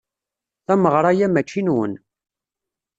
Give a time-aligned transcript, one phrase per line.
[0.65, 1.93] Tameɣra-a mačči nwen.